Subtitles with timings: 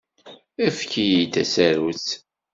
[0.65, 2.07] Efk-iyi-d tasarut.